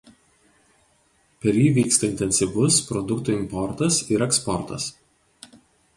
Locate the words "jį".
1.59-1.67